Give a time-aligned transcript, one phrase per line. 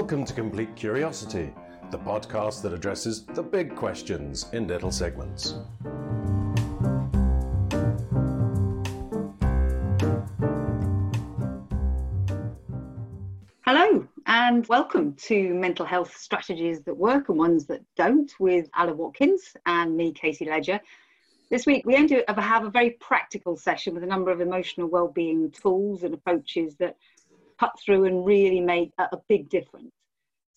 [0.00, 1.52] Welcome to Complete Curiosity,
[1.90, 5.56] the podcast that addresses the big questions in little segments.
[13.66, 18.96] Hello, and welcome to Mental Health Strategies That Work and Ones That Don't with Alan
[18.96, 20.80] Watkins and me, Katie Ledger.
[21.50, 24.86] This week, we aim to have a very practical session with a number of emotional
[24.86, 26.96] well-being tools and approaches that
[27.58, 29.92] cut through and really make a, big difference.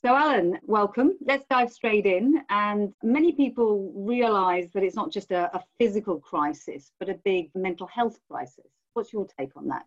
[0.04, 1.18] So, Alan, welcome.
[1.26, 2.42] Let's dive straight in.
[2.50, 7.52] And many people realize that it's not just a, a physical crisis, but a big
[7.54, 8.66] mental health crisis.
[8.94, 9.86] What's your take on that?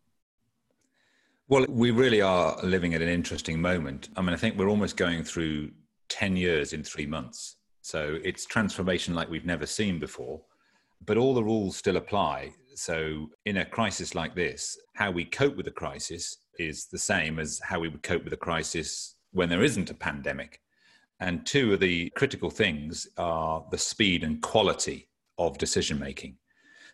[1.48, 4.09] Well, we really are living at an interesting moment.
[4.16, 5.73] I mean, I think we're almost going through
[6.09, 7.56] 10 years in three months.
[7.82, 10.40] So it's transformation like we've never seen before,
[11.04, 12.54] but all the rules still apply.
[12.76, 17.38] So, in a crisis like this, how we cope with the crisis is the same
[17.38, 20.60] as how we would cope with a crisis when there isn't a pandemic.
[21.20, 26.37] And two of the critical things are the speed and quality of decision making.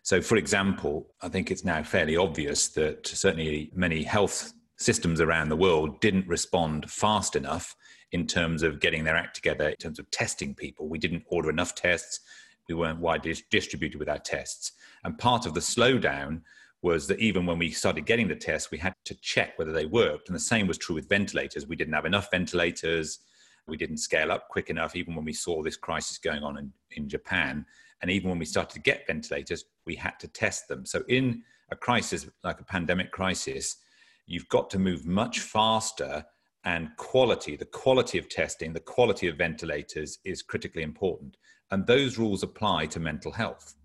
[0.03, 5.49] So, for example, I think it's now fairly obvious that certainly many health systems around
[5.49, 7.75] the world didn't respond fast enough
[8.11, 10.89] in terms of getting their act together, in terms of testing people.
[10.89, 12.19] We didn't order enough tests,
[12.67, 14.73] we weren't widely distributed with our tests.
[15.03, 16.41] And part of the slowdown
[16.81, 19.85] was that even when we started getting the tests, we had to check whether they
[19.85, 20.27] worked.
[20.29, 21.67] And the same was true with ventilators.
[21.67, 23.19] We didn't have enough ventilators.
[23.67, 26.73] We didn't scale up quick enough, even when we saw this crisis going on in,
[26.91, 27.65] in Japan.
[28.01, 30.85] And even when we started to get ventilators, we had to test them.
[30.85, 33.77] So, in a crisis like a pandemic crisis,
[34.25, 36.25] you've got to move much faster
[36.63, 41.37] and quality, the quality of testing, the quality of ventilators is critically important.
[41.71, 43.75] And those rules apply to mental health.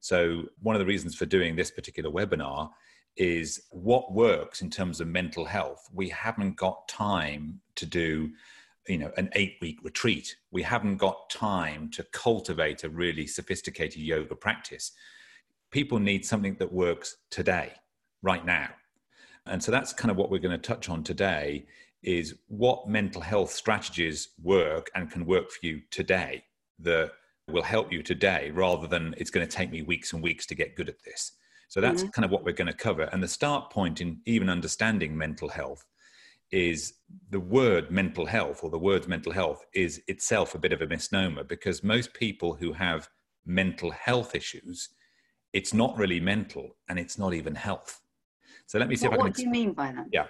[0.00, 2.70] So, one of the reasons for doing this particular webinar
[3.16, 5.88] is what works in terms of mental health.
[5.92, 8.30] We haven't got time to do
[8.88, 10.36] you know an eight week retreat.
[10.50, 14.92] We haven't got time to cultivate a really sophisticated yoga practice.
[15.70, 17.72] People need something that works today
[18.22, 18.70] right now.
[19.46, 21.66] And so that's kind of what we're going to touch on today
[22.02, 26.42] is what mental health strategies work and can work for you today.
[26.78, 27.12] That
[27.50, 30.54] will help you today rather than it's going to take me weeks and weeks to
[30.54, 31.32] get good at this.
[31.68, 32.10] So that's mm-hmm.
[32.10, 33.02] kind of what we're going to cover.
[33.02, 35.84] And the start point in even understanding mental health
[36.50, 36.94] is
[37.30, 40.86] the word mental health or the words mental health is itself a bit of a
[40.86, 43.08] misnomer because most people who have
[43.46, 44.88] mental health issues,
[45.52, 48.00] it's not really mental and it's not even health.
[48.66, 49.26] So let me see what, if I can.
[49.26, 50.06] What do you mean by that?
[50.12, 50.26] Yeah.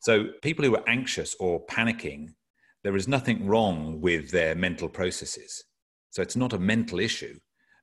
[0.00, 2.34] So people who are anxious or panicking,
[2.82, 5.64] there is nothing wrong with their mental processes.
[6.12, 7.38] So it's not a mental issue.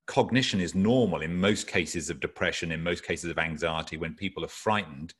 [0.05, 3.97] Cognition is normal in most cases of depression, in most cases of anxiety.
[3.97, 5.15] When people are frightened,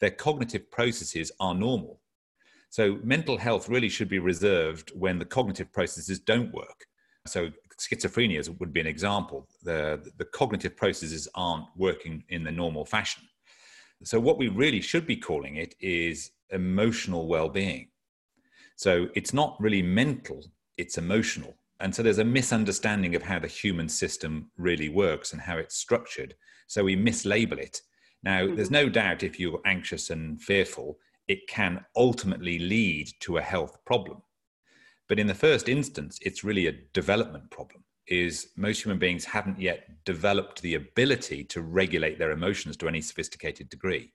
[0.00, 2.00] their cognitive processes are normal.
[2.70, 6.86] So mental health really should be reserved when the cognitive processes don't work.
[7.26, 9.46] So schizophrenia would be an example.
[9.62, 13.24] The, the cognitive processes aren't working in the normal fashion.
[14.04, 17.88] So what we really should be calling it is emotional well-being.
[18.76, 20.42] So it's not really mental,
[20.78, 21.56] it's emotional.
[21.80, 25.76] And so there's a misunderstanding of how the human system really works and how it's
[25.76, 26.34] structured.
[26.66, 27.80] So we mislabel it.
[28.22, 28.56] Now, mm-hmm.
[28.56, 30.98] there's no doubt if you're anxious and fearful,
[31.28, 34.22] it can ultimately lead to a health problem.
[35.08, 37.84] But in the first instance, it's really a development problem.
[38.06, 43.00] Is most human beings haven't yet developed the ability to regulate their emotions to any
[43.00, 44.12] sophisticated degree.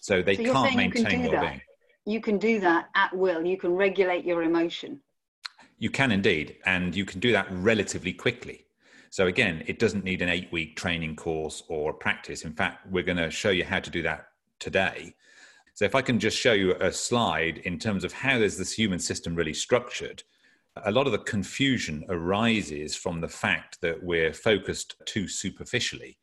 [0.00, 1.42] So they so can't maintain can well-being.
[1.58, 1.60] That.
[2.06, 3.44] You can do that at will.
[3.44, 5.00] You can regulate your emotion.
[5.78, 8.66] You can indeed, and you can do that relatively quickly.
[9.10, 12.44] So again, it doesn't need an eight week training course or practice.
[12.44, 14.28] In fact, we're going to show you how to do that
[14.58, 15.14] today.
[15.74, 18.72] So if I can just show you a slide in terms of how is this
[18.72, 20.22] human system really structured,
[20.84, 26.18] a lot of the confusion arises from the fact that we're focused too superficially,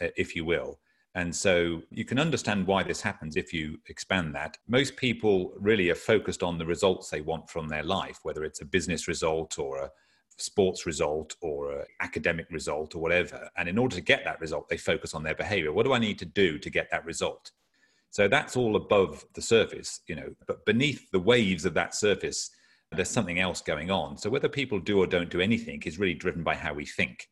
[0.00, 0.78] uh, if you will.
[1.14, 4.56] And so you can understand why this happens if you expand that.
[4.66, 8.60] Most people really are focused on the results they want from their life, whether it's
[8.60, 9.90] a business result or a
[10.38, 13.48] sports result or an academic result or whatever.
[13.56, 15.72] And in order to get that result, they focus on their behavior.
[15.72, 17.52] What do I need to do to get that result?
[18.10, 22.50] So that's all above the surface, you know, but beneath the waves of that surface,
[22.92, 24.16] there's something else going on.
[24.18, 27.28] So whether people do or don't do anything is really driven by how we think.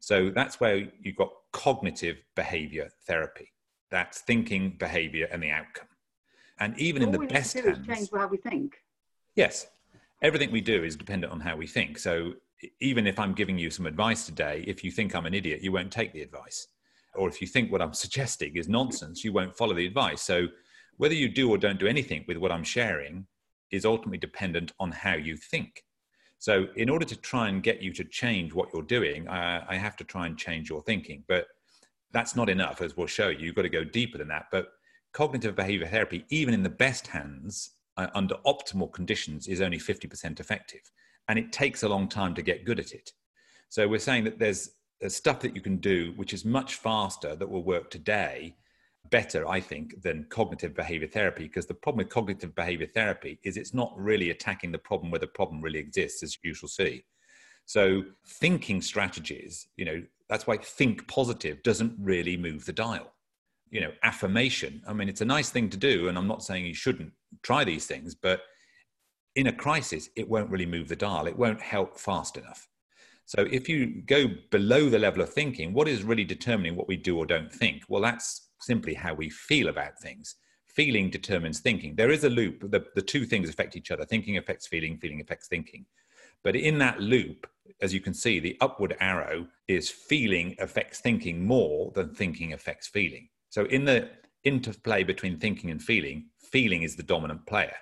[0.00, 3.52] So that's where you've got cognitive behavior therapy.
[3.90, 5.88] That's thinking, behavior, and the outcome.
[6.60, 8.76] And even All in the best hands, change how we think.
[9.34, 9.66] Yes,
[10.22, 11.98] everything we do is dependent on how we think.
[11.98, 12.34] So
[12.80, 15.72] even if I'm giving you some advice today, if you think I'm an idiot, you
[15.72, 16.66] won't take the advice.
[17.14, 20.22] Or if you think what I'm suggesting is nonsense, you won't follow the advice.
[20.22, 20.48] So
[20.96, 23.26] whether you do or don't do anything with what I'm sharing,
[23.70, 25.84] is ultimately dependent on how you think.
[26.38, 29.76] So, in order to try and get you to change what you're doing, I, I
[29.76, 31.24] have to try and change your thinking.
[31.26, 31.48] But
[32.12, 33.46] that's not enough, as we'll show you.
[33.46, 34.46] You've got to go deeper than that.
[34.50, 34.68] But
[35.12, 40.38] cognitive behavior therapy, even in the best hands, uh, under optimal conditions, is only 50%
[40.38, 40.80] effective.
[41.28, 43.12] And it takes a long time to get good at it.
[43.68, 44.70] So we're saying that there's,
[45.00, 48.54] there's stuff that you can do which is much faster that will work today
[49.10, 51.44] better, I think, than cognitive behavior therapy.
[51.44, 55.20] Because the problem with cognitive behavior therapy is it's not really attacking the problem where
[55.20, 57.04] the problem really exists, as you shall see.
[57.66, 63.12] So thinking strategies, you know, that's why think positive doesn't really move the dial.
[63.70, 64.82] You know, affirmation.
[64.88, 67.12] I mean, it's a nice thing to do, and I'm not saying you shouldn't
[67.42, 68.40] try these things, but
[69.36, 71.26] in a crisis, it won't really move the dial.
[71.26, 72.66] It won't help fast enough.
[73.26, 76.96] So if you go below the level of thinking, what is really determining what we
[76.96, 77.82] do or don't think?
[77.86, 80.36] Well, that's simply how we feel about things.
[80.66, 81.94] Feeling determines thinking.
[81.96, 82.70] There is a loop.
[82.70, 84.04] The, the two things affect each other.
[84.04, 85.86] Thinking affects feeling, feeling affects thinking.
[86.44, 87.48] But in that loop,
[87.82, 92.86] as you can see, the upward arrow is feeling affects thinking more than thinking affects
[92.86, 93.28] feeling.
[93.50, 94.10] So in the
[94.44, 97.76] interplay between thinking and feeling, feeling is the dominant player.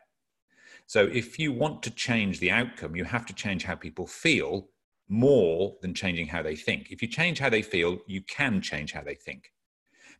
[0.86, 4.68] So if you want to change the outcome, you have to change how people feel
[5.08, 6.90] more than changing how they think.
[6.90, 9.52] If you change how they feel, you can change how they think.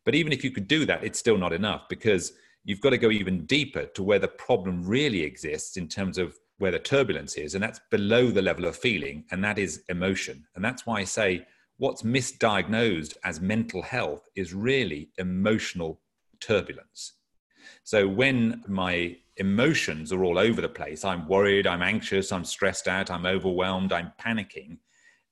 [0.07, 2.31] But even if you could do that, it's still not enough because
[2.63, 6.33] you've got to go even deeper to where the problem really exists in terms of
[6.59, 10.47] where the turbulence is, and that's below the level of feeling, and that is emotion.
[10.55, 11.45] And that's why I say
[11.75, 15.99] what's misdiagnosed as mental health is really emotional
[16.39, 17.11] turbulence.
[17.83, 22.87] So when my emotions are all over the place, I'm worried, I'm anxious, I'm stressed
[22.87, 24.77] out, I'm overwhelmed, I'm panicking,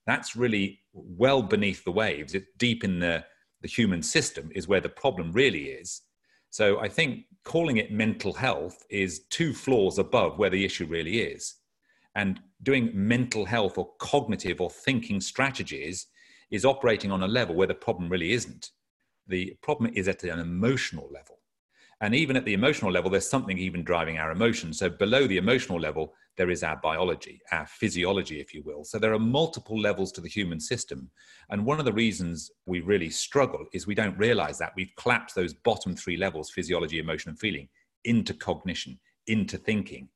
[0.06, 2.34] that's really well beneath the waves.
[2.34, 3.24] It's deep in the,
[3.62, 6.02] the human system, is where the problem really is.
[6.50, 11.20] So I think calling it mental health is two floors above where the issue really
[11.20, 11.54] is.
[12.14, 16.06] And doing mental health or cognitive or thinking strategies
[16.50, 18.70] is operating on a level where the problem really isn't.
[19.26, 21.38] The problem is at an emotional level.
[22.00, 24.78] And even at the emotional level, there's something even driving our emotions.
[24.78, 28.84] So below the emotional level, there is our biology, our physiology, if you will.
[28.84, 31.10] So there are multiple levels to the human system.
[31.50, 35.34] And one of the reasons we really struggle is we don't realize that we've collapsed
[35.34, 37.68] those bottom three levels physiology, emotion, and feeling
[38.04, 40.08] into cognition, into thinking.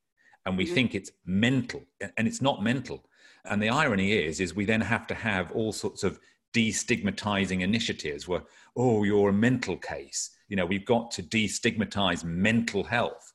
[0.46, 0.74] And we mm-hmm.
[0.74, 1.82] think it's mental,
[2.16, 3.04] and it's not mental.
[3.44, 6.18] And the irony is, is we then have to have all sorts of
[6.52, 8.42] destigmatizing initiatives where,
[8.76, 10.30] oh, you're a mental case.
[10.48, 13.32] You know, we've got to destigmatize mental health.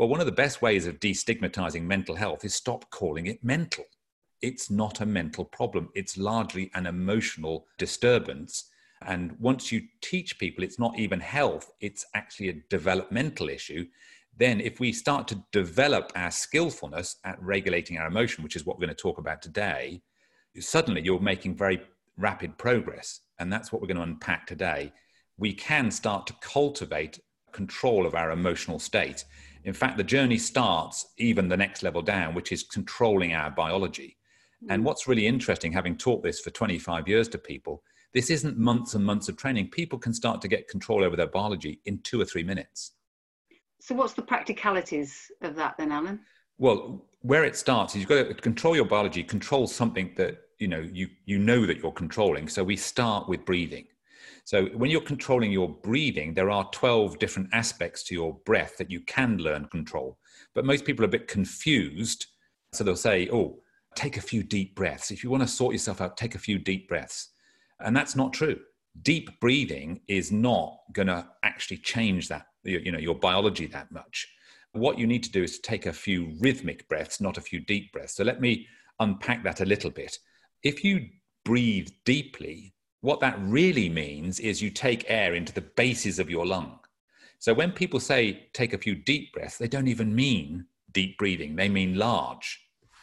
[0.00, 3.84] Well, one of the best ways of destigmatizing mental health is stop calling it mental.
[4.40, 8.70] It's not a mental problem, it's largely an emotional disturbance.
[9.02, 13.84] And once you teach people it's not even health, it's actually a developmental issue,
[14.38, 18.78] then if we start to develop our skillfulness at regulating our emotion, which is what
[18.78, 20.00] we're going to talk about today,
[20.58, 21.78] suddenly you're making very
[22.16, 23.20] rapid progress.
[23.38, 24.94] And that's what we're going to unpack today.
[25.36, 27.20] We can start to cultivate
[27.52, 29.24] control of our emotional state.
[29.64, 34.16] In fact, the journey starts even the next level down, which is controlling our biology.
[34.68, 34.86] And mm.
[34.86, 39.04] what's really interesting, having taught this for 25 years to people, this isn't months and
[39.04, 39.68] months of training.
[39.70, 42.92] People can start to get control over their biology in two or three minutes.
[43.80, 46.20] So, what's the practicalities of that then, Alan?
[46.58, 50.68] Well, where it starts is you've got to control your biology, control something that you
[50.68, 52.48] know you you know that you're controlling.
[52.48, 53.86] So we start with breathing.
[54.50, 58.90] So when you're controlling your breathing, there are 12 different aspects to your breath that
[58.90, 60.18] you can learn control.
[60.56, 62.26] But most people are a bit confused.
[62.72, 63.60] So they'll say, oh,
[63.94, 65.12] take a few deep breaths.
[65.12, 67.28] If you want to sort yourself out, take a few deep breaths.
[67.78, 68.58] And that's not true.
[69.02, 74.26] Deep breathing is not going to actually change that, you know, your biology that much.
[74.72, 77.60] What you need to do is to take a few rhythmic breaths, not a few
[77.60, 78.16] deep breaths.
[78.16, 78.66] So let me
[78.98, 80.18] unpack that a little bit.
[80.64, 81.06] If you
[81.44, 86.46] breathe deeply, what that really means is you take air into the bases of your
[86.46, 86.78] lung.
[87.38, 91.56] So when people say take a few deep breaths, they don't even mean deep breathing,
[91.56, 92.60] they mean large.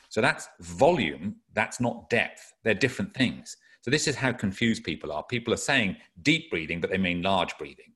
[0.09, 2.53] So that's volume, that's not depth.
[2.63, 3.57] They're different things.
[3.81, 5.23] So this is how confused people are.
[5.23, 7.93] People are saying deep breathing, but they mean large breathing.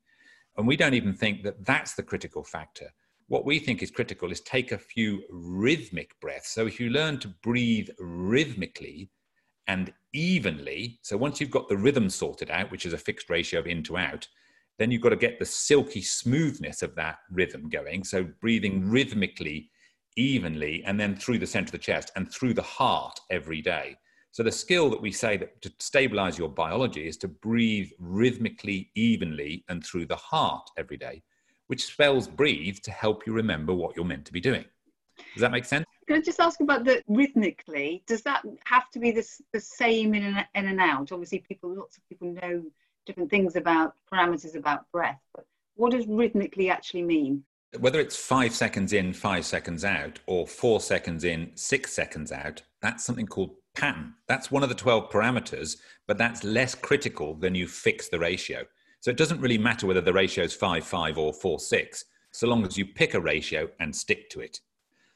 [0.58, 2.92] And we don't even think that that's the critical factor.
[3.28, 6.50] What we think is critical is take a few rhythmic breaths.
[6.52, 9.10] So if you learn to breathe rhythmically,
[9.72, 11.00] and evenly.
[11.02, 13.82] So once you've got the rhythm sorted out, which is a fixed ratio of in
[13.84, 14.28] to out,
[14.78, 18.04] then you've got to get the silky smoothness of that rhythm going.
[18.04, 19.70] So breathing rhythmically,
[20.18, 23.96] evenly, and then through the center of the chest and through the heart every day.
[24.32, 28.92] So the skill that we say that to stabilize your biology is to breathe rhythmically,
[28.96, 31.24] evenly, and through the heart every day,
[31.68, 34.66] which spells breathe to help you remember what you're meant to be doing.
[35.34, 35.86] Does that make sense?
[36.12, 38.04] Can I just ask about the rhythmically?
[38.06, 41.14] Does that have to be the, the same in and, in and out?
[41.14, 42.64] Obviously, people, lots of people know
[43.06, 47.46] different things about parameters about breath, but what does rhythmically actually mean?
[47.80, 52.62] Whether it's five seconds in, five seconds out, or four seconds in, six seconds out,
[52.82, 54.16] that's something called pattern.
[54.28, 55.78] That's one of the 12 parameters,
[56.10, 58.66] but that's less critical than you fix the ratio.
[59.00, 62.48] So it doesn't really matter whether the ratio is 5 5 or 4 6, so
[62.48, 64.60] long as you pick a ratio and stick to it.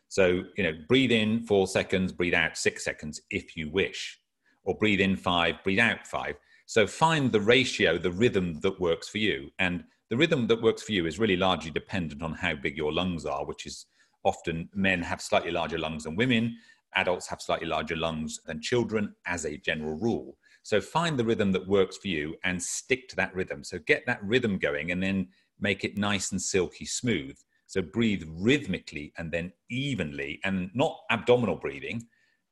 [0.07, 4.19] So, you know, breathe in four seconds, breathe out six seconds if you wish,
[4.63, 6.35] or breathe in five, breathe out five.
[6.67, 9.49] So find the ratio, the rhythm that works for you.
[9.59, 12.93] And the rhythm that works for you is really largely dependent on how big your
[12.93, 13.85] lungs are, which is
[14.23, 16.57] often men have slightly larger lungs than women,
[16.95, 20.37] adults have slightly larger lungs than children as a general rule.
[20.63, 23.63] So find the rhythm that works for you and stick to that rhythm.
[23.63, 25.27] So get that rhythm going and then
[25.59, 27.37] make it nice and silky smooth.
[27.67, 32.05] So breathe rhythmically and then evenly and not abdominal breathing.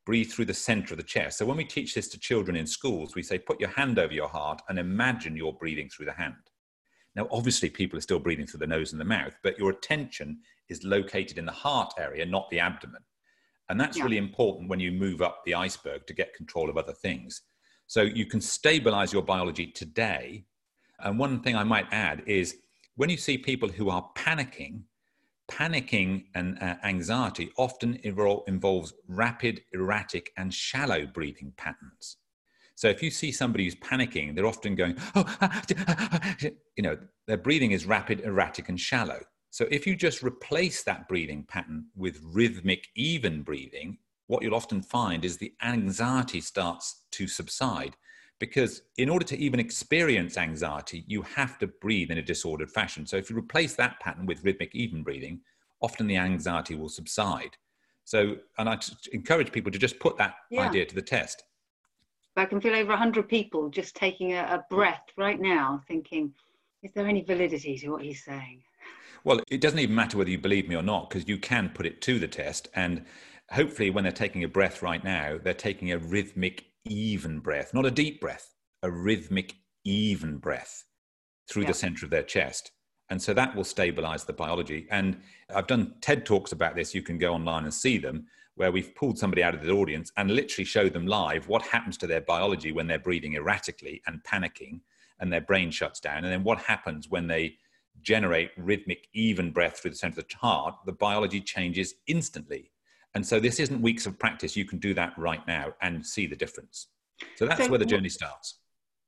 [0.05, 1.37] Breathe through the center of the chest.
[1.37, 4.13] So when we teach this to children in schools, we say, put your hand over
[4.13, 6.35] your heart and imagine you're breathing through the hand.
[7.15, 10.39] Now, obviously, people are still breathing through the nose and the mouth, but your attention
[10.69, 13.01] is located in the heart area, not the abdomen.
[13.69, 14.03] And that's yeah.
[14.03, 17.43] really important when you move up the iceberg to get control of other things.
[17.87, 20.45] So you can stabilize your biology today.
[20.99, 22.57] And one thing I might add is
[22.95, 24.81] when you see people who are panicking,
[25.49, 32.17] panicking and uh, anxiety often involves rapid, erratic, and shallow breathing patterns.
[32.75, 36.35] So if you see somebody who's panicking, they're often going, oh, ah, ah, ah,
[36.75, 36.97] you know,
[37.27, 39.19] their breathing is rapid, erratic, and shallow.
[39.51, 44.81] So if you just replace that breathing pattern with rhythmic, even breathing, what you'll often
[44.81, 47.95] find is the anxiety starts to subside.
[48.39, 53.05] Because in order to even experience anxiety, you have to breathe in a disordered fashion.
[53.05, 55.41] So if you replace that pattern with rhythmic, even breathing,
[55.81, 57.57] often the anxiety will subside.
[58.05, 58.79] So, and I
[59.11, 60.61] encourage people to just put that yeah.
[60.61, 61.43] idea to the test.
[62.35, 66.33] I can feel over 100 people just taking a, a breath right now, thinking,
[66.81, 68.61] is there any validity to what he's saying?
[69.23, 71.85] Well, it doesn't even matter whether you believe me or not, because you can put
[71.85, 72.67] it to the test.
[72.75, 73.05] And
[73.53, 77.85] hopefully, when they're taking a breath right now, they're taking a rhythmic, even breath, not
[77.85, 80.85] a deep breath, a rhythmic, even breath
[81.49, 81.69] through yeah.
[81.69, 82.71] the center of their chest.
[83.09, 84.87] And so that will stabilize the biology.
[84.89, 85.19] And
[85.53, 86.95] I've done TED Talks about this.
[86.95, 90.11] You can go online and see them, where we've pulled somebody out of the audience
[90.17, 94.23] and literally show them live what happens to their biology when they're breathing erratically and
[94.23, 94.79] panicking
[95.19, 96.23] and their brain shuts down.
[96.23, 97.55] And then what happens when they
[98.01, 102.71] generate rhythmic, even breath through the center of the heart, the biology changes instantly.
[103.15, 104.55] And so this isn't weeks of practice.
[104.55, 106.87] You can do that right now and see the difference.
[107.35, 108.59] So that's so, where the journey starts.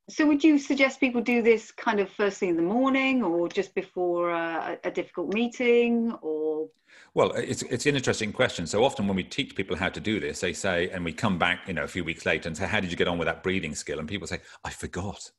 [0.08, 3.48] So would you suggest people do this kind of first thing in the morning or
[3.48, 6.68] just before a, a difficult meeting or?
[7.14, 8.66] Well, it's, it's an interesting question.
[8.66, 11.38] So often when we teach people how to do this, they say, and we come
[11.38, 13.26] back, you know, a few weeks later and say, how did you get on with
[13.26, 13.98] that breathing skill?
[13.98, 15.30] And people say, I forgot.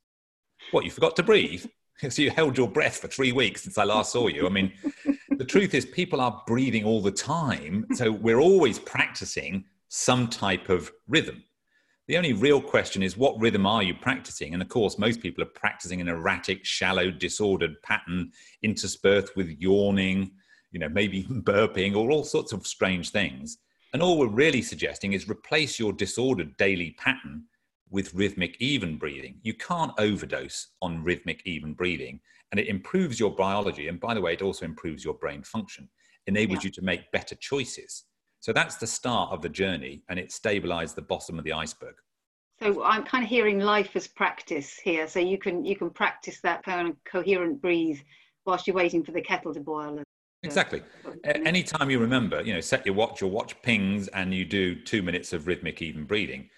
[0.72, 1.66] What, you forgot to breathe?
[2.10, 4.46] So you held your breath for three weeks since I last saw you.
[4.46, 4.72] I mean,
[5.38, 7.86] the truth is, people are breathing all the time.
[7.94, 11.44] So we're always practicing some type of rhythm.
[12.08, 14.54] The only real question is, what rhythm are you practicing?
[14.54, 18.32] And of course, most people are practicing an erratic, shallow, disordered pattern
[18.64, 20.32] interspersed with yawning,
[20.72, 23.58] you know, maybe burping or all sorts of strange things.
[23.94, 27.44] And all we're really suggesting is replace your disordered daily pattern
[27.90, 29.40] with rhythmic even breathing.
[29.44, 32.20] You can't overdose on rhythmic even breathing,
[32.52, 33.88] and it improves your biology.
[33.88, 35.90] And by the way, it also improves your brain function,
[36.28, 36.66] enables yeah.
[36.66, 38.06] you to make better choices.
[38.40, 41.96] So that's the start of the journey, and it stabilizes the bottom of the iceberg.
[42.62, 45.08] So I'm kind of hearing life as practice here.
[45.08, 48.00] So you can you can practice that kind of coherent breathe
[48.46, 50.02] whilst you're waiting for the kettle to boil.
[50.44, 50.82] Exactly.
[51.26, 55.02] Anytime you remember, you know, set your watch, your watch pings, and you do two
[55.02, 56.50] minutes of rhythmic even breathing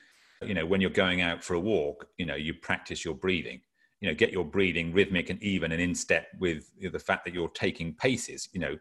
[0.45, 3.61] you know when you're going out for a walk you know you practice your breathing.
[4.01, 7.33] You know get your breathing rhythmic and even and in step with the fact that
[7.33, 8.77] you're taking paces you know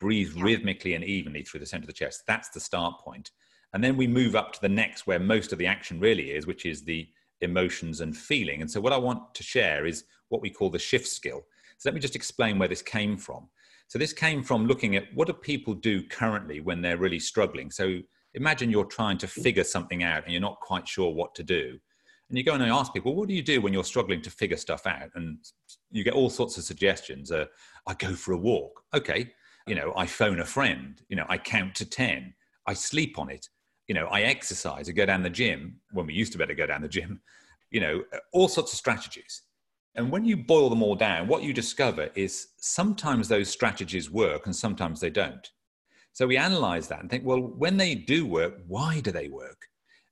[0.00, 0.42] breathe yeah.
[0.42, 2.24] rhythmically and evenly through the center of the chest.
[2.26, 3.30] That's the start point.
[3.72, 6.46] And then we move up to the next where most of the action really is
[6.46, 7.08] which is the
[7.40, 8.60] emotions and feeling.
[8.60, 11.42] And so what i want to share is what we call the shift skill.
[11.78, 13.48] So let me just explain where this came from.
[13.88, 17.70] So this came from looking at what do people do currently when they're really struggling.
[17.70, 18.00] So
[18.34, 21.78] imagine you're trying to figure something out and you're not quite sure what to do.
[22.28, 24.56] And you go and ask people, what do you do when you're struggling to figure
[24.56, 25.10] stuff out?
[25.14, 25.38] And
[25.90, 27.30] you get all sorts of suggestions.
[27.30, 27.44] Uh,
[27.86, 28.82] I go for a walk.
[28.94, 29.32] Okay.
[29.66, 31.00] You know, I phone a friend.
[31.08, 32.32] You know, I count to 10.
[32.66, 33.48] I sleep on it.
[33.86, 34.88] You know, I exercise.
[34.88, 37.20] I go down the gym when we used to better go down the gym.
[37.70, 39.42] You know, all sorts of strategies.
[39.94, 44.46] And when you boil them all down, what you discover is sometimes those strategies work
[44.46, 45.50] and sometimes they don't.
[46.12, 49.68] So we analyze that and think, well, when they do work, why do they work?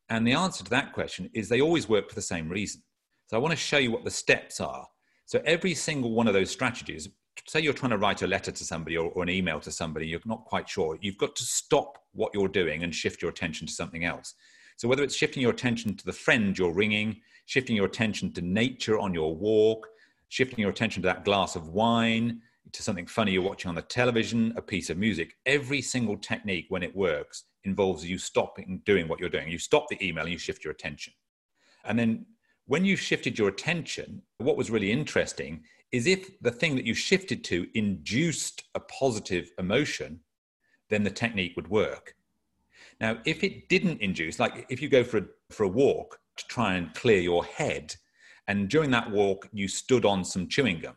[0.08, 2.82] And the answer to that question is they always work for the same reason.
[3.26, 4.86] So I want to show you what the steps are.
[5.26, 7.08] So every single one of those strategies,
[7.46, 10.06] say you're trying to write a letter to somebody or, or, an email to somebody,
[10.06, 13.66] you're not quite sure, you've got to stop what you're doing and shift your attention
[13.66, 14.34] to something else.
[14.76, 18.40] So whether it's shifting your attention to the friend you're ringing, shifting your attention to
[18.40, 19.86] nature on your walk,
[20.28, 22.40] shifting your attention to that glass of wine,
[22.72, 26.66] to something funny you're watching on the television, a piece of music, every single technique
[26.68, 29.48] when it works involves you stopping doing what you're doing.
[29.48, 31.12] You stop the email and you shift your attention.
[31.84, 32.26] And then
[32.66, 36.94] when you shifted your attention, what was really interesting is if the thing that you
[36.94, 40.20] shifted to induced a positive emotion,
[40.88, 42.14] then the technique would work.
[43.00, 46.46] Now, if it didn't induce, like if you go for a, for a walk to
[46.46, 47.94] try and clear your head,
[48.46, 50.96] and during that walk you stood on some chewing gum,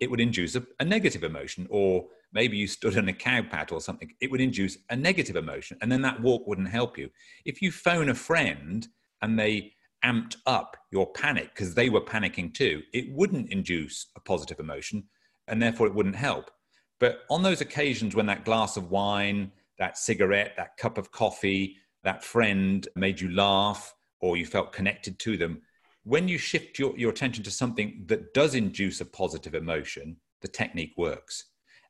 [0.00, 1.66] it would induce a, a negative emotion.
[1.70, 5.36] Or maybe you stood on a cow pat or something, it would induce a negative
[5.36, 5.78] emotion.
[5.80, 7.10] And then that walk wouldn't help you.
[7.44, 8.86] If you phone a friend
[9.22, 14.20] and they amped up your panic because they were panicking too, it wouldn't induce a
[14.20, 15.04] positive emotion
[15.46, 16.50] and therefore it wouldn't help.
[16.98, 21.76] But on those occasions when that glass of wine, that cigarette, that cup of coffee,
[22.04, 25.62] that friend made you laugh or you felt connected to them,
[26.04, 30.48] when you shift your, your attention to something that does induce a positive emotion, the
[30.48, 31.44] technique works.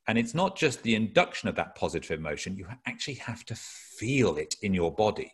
[0.08, 4.36] And it's not just the induction of that positive emotion, you actually have to feel
[4.36, 5.32] it in your body.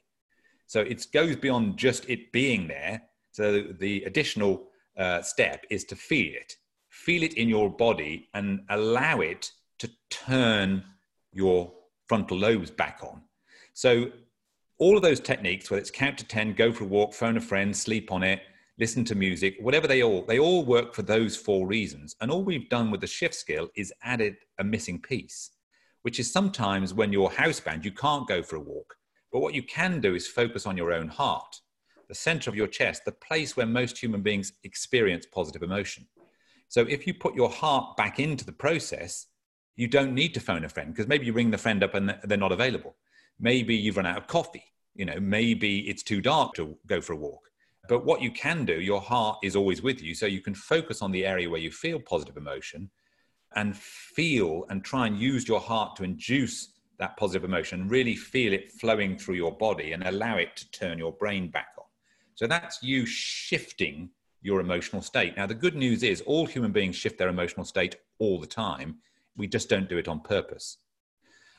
[0.67, 3.03] So it goes beyond just it being there.
[3.33, 4.69] So the additional
[4.99, 6.55] uh, step is to feel it,
[6.89, 10.85] feel it in your body, and allow it to turn
[11.33, 11.73] your
[12.07, 13.23] frontal lobes back on.
[13.75, 14.11] So
[14.79, 17.41] all of those techniques, whether it's count to 10, go for a walk, phone a
[17.41, 18.43] friend, sleep on it,
[18.79, 22.15] listen to music, whatever they all, they all work for those four reasons.
[22.21, 25.51] And all we've done with the shift skill is added a missing piece,
[26.03, 28.97] which is sometimes when you're housebound, you can't go for a walk.
[29.33, 31.61] But what you can do is focus on your own heart,
[32.09, 36.07] the center of your chest, the place where most human beings experience positive emotion.
[36.69, 39.27] So if you put your heart back into the process,
[39.77, 42.17] you don't need to phone a friend because maybe you ring the friend up and
[42.25, 42.97] they're not available.
[43.39, 44.65] Maybe you've run out of coffee.
[44.95, 47.51] You know, maybe it's too dark to go for a walk.
[47.89, 50.15] But what you can do, your heart is always with you.
[50.15, 52.91] So you can focus on the area where you feel positive emotion
[53.55, 58.53] and feel and try and use your heart to induce that positive emotion, really feel
[58.53, 61.85] it flowing through your body and allow it to turn your brain back on.
[62.35, 64.11] So that's you shifting
[64.43, 65.37] your emotional state.
[65.37, 68.97] Now, the good news is all human beings shift their emotional state all the time.
[69.37, 70.79] We just don't do it on purpose.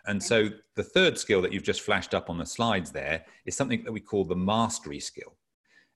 [0.05, 3.55] And so the third skill that you've just flashed up on the slides there is
[3.55, 5.35] something that we call the mastery skill.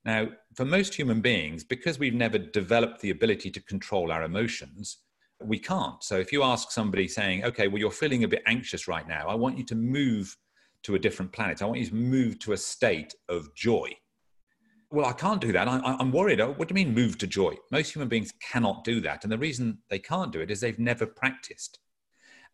[0.04, 4.98] Now, for most human beings, because we've never developed the ability to control our emotions,
[5.44, 6.04] we can't.
[6.04, 9.28] So if you ask somebody saying, okay, well, you're feeling a bit anxious right now,
[9.28, 10.36] I want you to move
[10.84, 11.62] to a different planet.
[11.62, 13.92] I want you to move to a state of joy.
[14.90, 15.68] Well, I can't do that.
[15.68, 16.42] I, am worried.
[16.42, 17.56] Oh, what do you mean move to joy?
[17.72, 19.24] Most human beings cannot do that.
[19.24, 21.80] And the reason they can't do it is they've never practiced.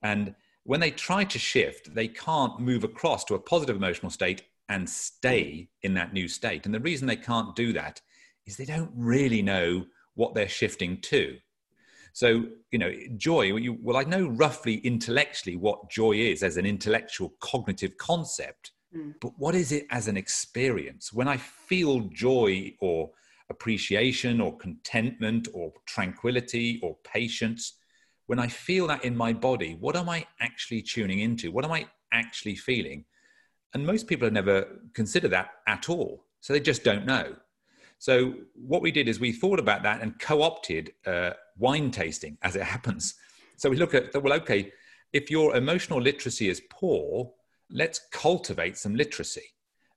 [0.04, 4.44] And when they try to shift, they can't move across to a positive emotional state
[4.70, 6.66] and stay in that new state.
[6.66, 8.02] And the reason they can't do that
[8.46, 11.38] is they don't really know what they're shifting to.
[12.14, 16.66] So, you know, joy, you, well, I know roughly intellectually what joy is as an
[16.66, 19.14] intellectual cognitive concept, mm.
[19.22, 21.14] but what is it as an experience?
[21.14, 23.12] When I feel joy or
[23.50, 27.76] appreciation or contentment or tranquility or patience,
[28.26, 31.52] when I feel that in my body, what am I actually tuning into?
[31.52, 33.06] What am I actually feeling?
[33.74, 36.26] And most people have never considered that at all.
[36.42, 37.36] So they just don't know.
[38.00, 42.56] So what we did is we thought about that and co-opted uh, wine tasting as
[42.56, 43.16] it happens.
[43.58, 44.72] So we look at well, okay,
[45.14, 47.34] if your emotional literacy is poor,
[47.70, 49.44] let's cultivate some literacy.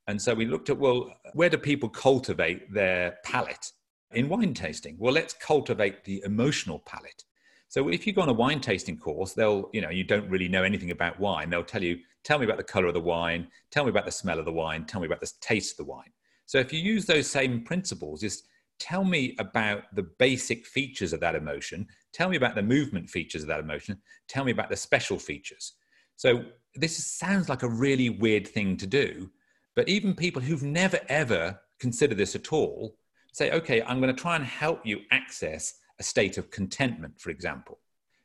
[0.06, 3.72] And so we looked at well, where do people cultivate their palate
[4.12, 4.96] in wine tasting?
[4.98, 7.24] Well, let's cultivate the emotional palate.
[7.70, 10.48] So if you go on a wine tasting course, they'll, you know, you don't really
[10.48, 11.50] know anything about wine.
[11.50, 14.10] They'll tell you, tell me about the color of the wine, tell me about the
[14.10, 16.10] smell of the wine, tell me about the taste of the wine.
[16.46, 18.42] So if you use those same principles, just
[18.80, 23.42] tell me about the basic features of that emotion, tell me about the movement features
[23.42, 25.74] of that emotion, tell me about the special features.
[26.16, 26.42] So
[26.74, 29.30] this sounds like a really weird thing to do,
[29.76, 32.96] but even people who've never ever considered this at all
[33.32, 37.30] say, okay, I'm going to try and help you access a state of contentment, for
[37.30, 37.78] example.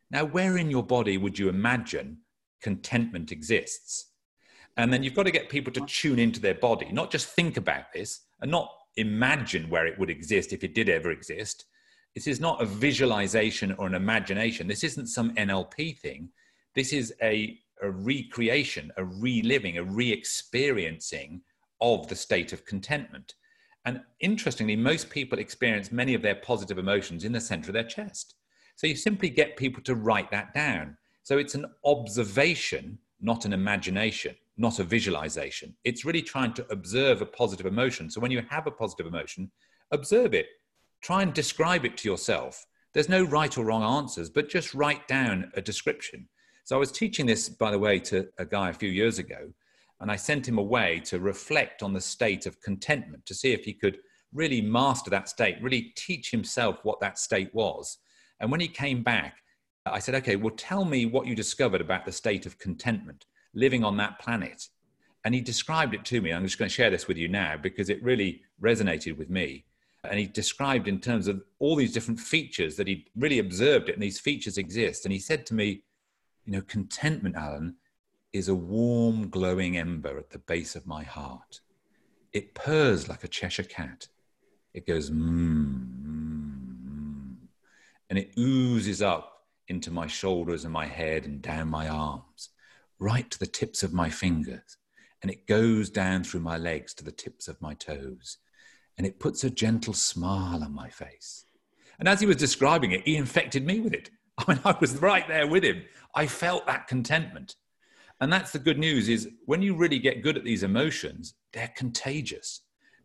[0.10, 2.20] Now, where in your body would you imagine
[2.62, 4.08] contentment exists?
[4.78, 7.58] And then you've got to get people to tune into their body, not just think
[7.58, 11.66] about this and not imagine where it would exist if it did ever exist.
[12.14, 14.68] This is not a visualization or an imagination.
[14.68, 16.30] This isn't some NLP thing.
[16.74, 21.42] This is a, a recreation, a reliving, a re experiencing
[21.82, 23.36] of the state of contentment.
[23.86, 27.84] And interestingly, most people experience many of their positive emotions in the center of their
[27.84, 28.36] chest.
[28.76, 30.98] So you simply get people to write that down.
[31.24, 35.76] So it's an observation, not an imagination, not a visualization.
[35.84, 38.10] It's really trying to observe a positive emotion.
[38.10, 39.52] So when you have a positive emotion,
[39.92, 40.48] observe it.
[41.02, 42.66] Try and describe it to yourself.
[42.94, 46.28] There's no right or wrong answers, but just write down a description.
[46.64, 49.52] So I was teaching this, by the way, to a guy a few years ago,
[50.02, 53.64] and I sent him away to reflect on the state of contentment to see if
[53.64, 54.00] he could
[54.34, 57.98] really master that state, really teach himself what that state was.
[58.40, 59.38] And when he came back,
[59.86, 63.84] I said, okay, well, tell me what you discovered about the state of contentment living
[63.84, 64.68] on that planet.
[65.24, 66.34] And he described it to me.
[66.34, 69.66] I'm just going to share this with you now because it really resonated with me.
[70.04, 73.94] And he described in terms of all these different features that he really observed it,
[73.94, 75.06] and these features exist.
[75.06, 75.82] And he said to me,
[76.46, 77.76] you know, contentment, Alan,
[78.36, 81.62] is a warm, glowing ember at the base of my heart.
[82.34, 84.10] It purrs like a Cheshire cat.
[84.74, 87.36] It goes mmm, mm,
[88.10, 92.50] and it oozes up into my shoulders and my head and down my arms,
[93.00, 94.78] right to the tips of my fingers.
[95.22, 98.38] And it goes down through my legs to the tips of my toes.
[98.98, 101.46] And it puts a gentle smile on my face.
[102.00, 104.10] And as he was describing it, he infected me with it.
[104.38, 105.84] I mean, I was right there with him.
[106.14, 107.56] I felt that contentment.
[108.22, 111.74] And that's the good news is when you really get good at these emotions, they're
[111.76, 112.62] contagious,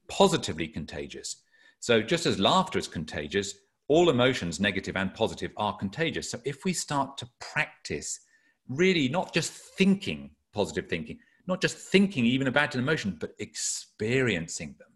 [0.09, 1.43] positively contagious.
[1.81, 3.55] So just as laughter is contagious,
[3.89, 6.31] all emotions, negative and positive, are contagious.
[6.31, 8.21] So if we start to practice
[8.69, 14.75] really not just thinking positive thinking, not just thinking even about an emotion, but experiencing
[14.79, 14.89] them.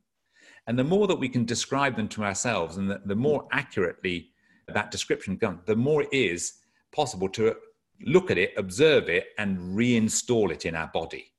[0.66, 4.30] And the more that we can describe them to ourselves and the, the more accurately
[4.68, 6.54] that description comes, the more it is
[6.92, 7.54] possible to
[8.00, 11.32] look at it, observe it, and reinstall it in our body.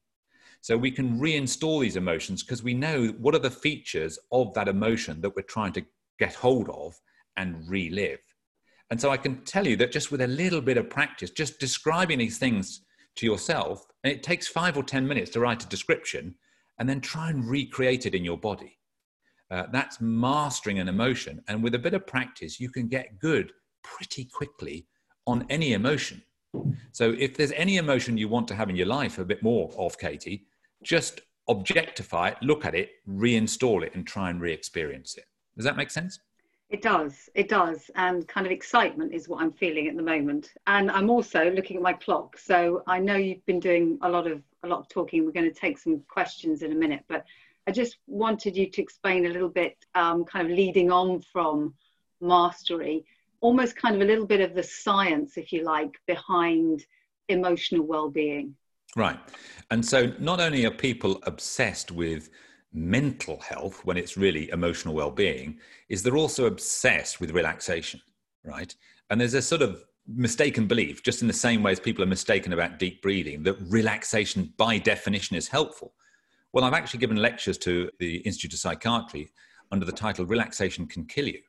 [0.61, 4.67] So we can reinstall these emotions because we know what are the features of that
[4.67, 5.85] emotion that we're trying to
[6.17, 6.95] get hold of
[7.37, 8.19] and relive.
[8.89, 11.59] And so I can tell you that just with a little bit of practice, just
[11.59, 12.81] describing these things
[13.17, 16.35] to yourself, and it takes five or 10 minutes to write a description,
[16.79, 18.77] and then try and recreate it in your body.
[19.51, 21.41] Uh, that's mastering an emotion.
[21.47, 23.51] And with a bit of practice, you can get good
[23.83, 24.87] pretty quickly
[25.27, 26.21] on any emotion.
[26.91, 29.71] So if there's any emotion you want to have in your life a bit more
[29.77, 30.45] of, Katie,
[30.83, 35.25] just objectify it, look at it, reinstall it, and try and re experience it.
[35.55, 36.19] Does that make sense?
[36.69, 37.29] It does.
[37.35, 37.91] It does.
[37.95, 40.51] And kind of excitement is what I'm feeling at the moment.
[40.65, 42.37] And I'm also looking at my clock.
[42.37, 45.25] So I know you've been doing a lot of a lot of talking.
[45.25, 47.23] We're going to take some questions in a minute, but
[47.67, 51.75] I just wanted you to explain a little bit, um, kind of leading on from
[52.19, 53.05] mastery,
[53.45, 56.83] almost kind of a little bit of the science, if you like, behind
[57.29, 58.55] emotional well-being.
[58.95, 59.19] Right.
[59.69, 62.29] And so not only are people obsessed with
[62.73, 68.01] mental health when it's really emotional well-being, is they're also obsessed with relaxation,
[68.43, 68.73] right?
[69.11, 72.07] And there's a sort of mistaken belief, just in the same way as people are
[72.07, 75.93] mistaken about deep breathing, that relaxation by definition is helpful.
[76.51, 79.31] Well, I've actually given lectures to the Institute of Psychiatry
[79.71, 81.41] under the title Relaxation Can Kill You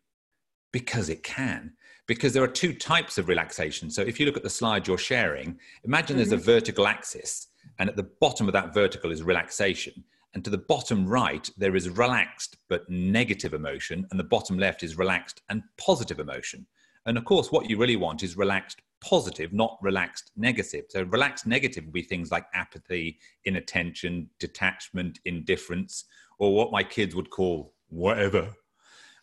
[0.76, 1.72] because it can
[2.06, 3.88] because there are two types of relaxation.
[3.90, 6.18] So if you look at the slide you're sharing, imagine mm-hmm.
[6.18, 6.44] there's a mm-hmm.
[6.44, 7.46] vertical axis,
[7.78, 10.04] and at the bottom of that vertical is relaxation.
[10.34, 14.82] And to the bottom right, there is relaxed but negative emotion, and the bottom left
[14.82, 16.66] is relaxed and positive emotion.
[17.06, 20.84] And of course, what you really want is relaxed positive, not relaxed negative.
[20.90, 26.04] So, relaxed negative would be things like apathy, inattention, detachment, indifference,
[26.38, 28.52] or what my kids would call whatever.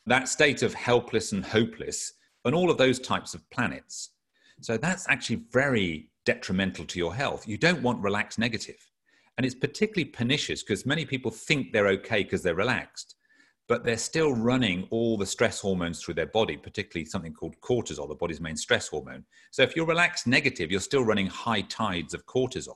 [0.05, 2.13] That state of helpless and hopeless
[2.45, 4.09] and all of those types of planets.
[4.61, 7.47] So that's actually very detrimental to your health.
[7.47, 8.77] You don't want relaxed negative.
[9.37, 13.15] And it's particularly pernicious because many people think they're okay because they're relaxed,
[13.67, 18.07] but they're still running all the stress hormones through their body, particularly something called cortisol,
[18.07, 19.25] the body's main stress hormone.
[19.51, 22.75] So if you're relaxed negative, you're still running high tides of cortisol.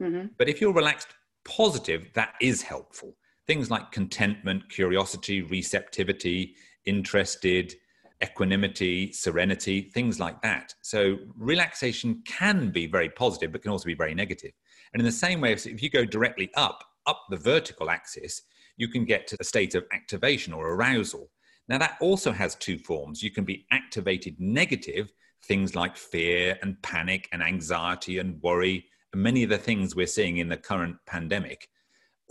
[0.00, 0.28] Mm-hmm.
[0.38, 1.08] But if you're relaxed
[1.44, 3.14] positive, that is helpful.
[3.46, 7.74] Things like contentment, curiosity, receptivity, interested,
[8.22, 10.74] equanimity, serenity, things like that.
[10.82, 14.52] So relaxation can be very positive, but can also be very negative.
[14.92, 18.42] And in the same way, if you go directly up, up the vertical axis,
[18.76, 21.30] you can get to a state of activation or arousal.
[21.68, 23.22] Now, that also has two forms.
[23.22, 25.12] You can be activated negative,
[25.44, 30.06] things like fear and panic and anxiety and worry, and many of the things we're
[30.06, 31.68] seeing in the current pandemic.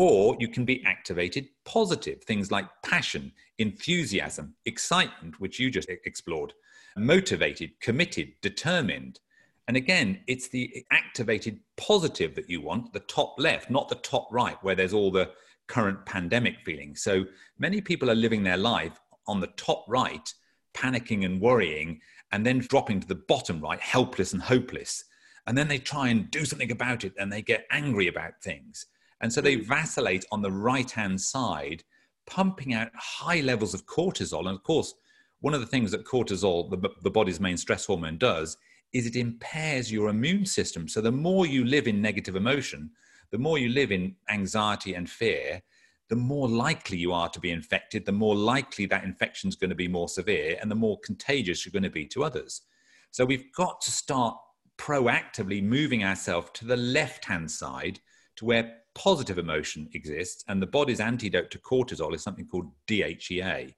[0.02, 6.54] Or you can be activated positive, things like passion, enthusiasm, excitement, which you just explored,
[6.98, 9.20] motivated, committed, determined.
[9.68, 14.28] And again, it's the activated positive that you want, the top left, not the top
[14.32, 15.30] right, where there's all the
[15.68, 16.96] current pandemic feeling.
[16.96, 17.26] So
[17.60, 20.34] many people are living their life on the top right,
[20.74, 25.04] panicking and worrying, and then dropping to the bottom right, helpless and hopeless.
[25.46, 28.88] And then they try and do something about it and they get angry about things.
[29.22, 29.66] And so they mm.
[29.66, 31.84] vacillate on the right hand side,
[32.28, 34.40] pumping out high levels of cortisol.
[34.40, 34.94] And of course,
[35.40, 38.58] one of the things that cortisol, the, the body's main stress hormone, does
[38.94, 40.88] is it impairs your immune system.
[40.88, 42.92] So the more you live in negative emotion,
[43.32, 45.62] the more you live in anxiety and fear,
[46.10, 49.70] the more likely you are to be infected, the more likely that infection is going
[49.70, 52.64] to be more severe, and the more contagious you're going to be to others.
[53.12, 54.36] So we've got to start
[54.78, 58.02] proactively moving ourselves to the left hand side
[58.36, 63.74] to where positive emotion exists, and the body's antidote to cortisol is something called DHEA.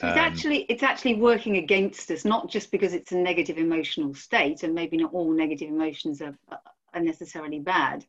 [0.00, 3.58] So it's um, actually it's actually working against us, not just because it's a negative
[3.58, 8.04] emotional state, and maybe not all negative emotions are, are necessarily bad,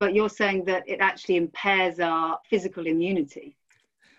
[0.00, 3.56] but you're saying that it actually impairs our physical immunity.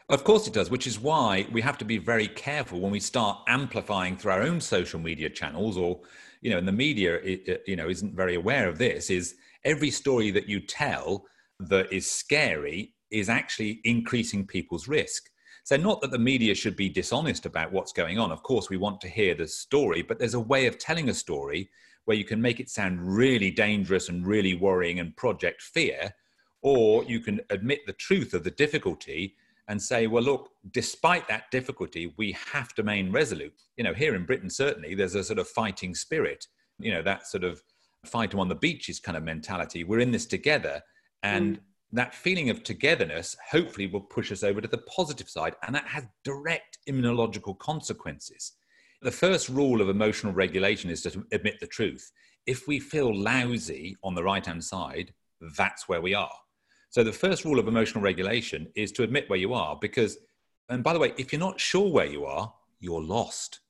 [0.09, 2.99] Of course it does, which is why we have to be very careful when we
[2.99, 6.01] start amplifying through our own social media channels, or
[6.41, 7.19] you know, and the media,
[7.65, 9.09] you know, isn't very aware of this.
[9.09, 11.25] Is every story that you tell
[11.59, 15.29] that is scary is actually increasing people's risk.
[15.63, 18.31] So, not that the media should be dishonest about what's going on.
[18.31, 21.13] Of course, we want to hear the story, but there's a way of telling a
[21.13, 21.69] story
[22.05, 26.13] where you can make it sound really dangerous and really worrying and project fear,
[26.61, 29.35] or you can admit the truth of the difficulty
[29.67, 33.59] and say, well, look, despite that difficulty, we have to remain resolute.
[33.77, 36.45] You know, here in Britain, certainly, there's a sort of fighting spirit,
[36.79, 37.63] you know, that sort of
[38.05, 39.83] fight them on the beaches kind of mentality.
[39.83, 40.81] We're in this together.
[41.25, 41.61] And mm
[41.95, 45.87] that feeling of togetherness hopefully will push us over to the positive side, and that
[45.87, 48.53] has direct immunological consequences.
[49.01, 52.11] The first rule of emotional regulation is to admit the truth.
[52.45, 55.13] If we feel lousy on the right hand side,
[55.57, 56.33] that's where we are.
[56.89, 60.17] So, the first rule of emotional regulation is to admit where you are because,
[60.69, 63.61] and by the way, if you're not sure where you are, you're lost.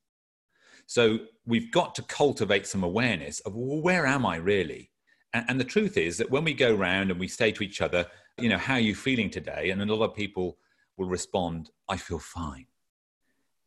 [0.87, 4.91] So, we've got to cultivate some awareness of well, where am I really?
[5.36, 7.82] And, and the truth is that when we go around and we say to each
[7.82, 9.69] other, you know, how are you feeling today?
[9.69, 10.58] And a lot of people
[10.98, 12.67] will respond, I feel fine.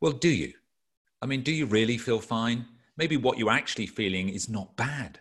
[0.01, 0.53] Well, do you?
[1.21, 2.65] I mean, do you really feel fine?
[2.97, 5.19] Maybe what you're actually feeling is not bad.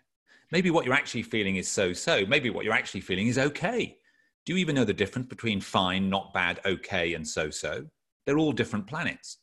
[0.50, 2.24] Maybe what you're actually feeling is so so.
[2.24, 3.98] Maybe what you're actually feeling is okay.
[4.46, 7.84] Do you even know the difference between fine, not bad, okay, and so so?
[8.24, 9.38] They're all different planets.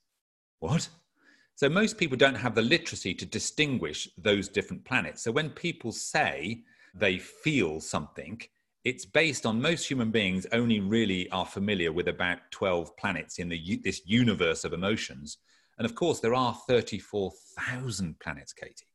[0.59, 0.89] What?
[1.53, 5.21] So most people don't have the literacy to distinguish those different planets.
[5.21, 6.63] So when people say
[6.95, 8.41] they feel something,
[8.83, 13.49] it's based on most human beings only really are familiar with about 12 planets in
[13.49, 15.37] the, this universe of emotions.
[15.77, 18.87] And of course, there are 34,000 planets, Katie.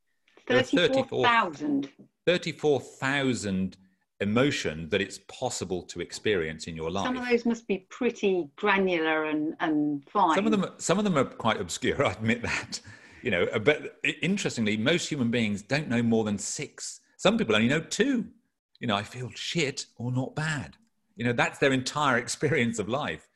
[0.48, 1.90] 34,000.
[2.26, 3.76] 34,000
[4.20, 7.06] emotion that it's possible to experience in your life.
[7.06, 10.34] Some of those must be pretty granular and, and fine.
[10.34, 12.04] Some of them, some of them are quite obscure.
[12.06, 12.80] I admit that.
[13.22, 17.68] You know, but interestingly, most human beings don't know more than six some people only
[17.68, 18.24] know two.
[18.78, 20.78] You know, I feel shit or not bad.
[21.16, 23.28] You know, that's their entire experience of life.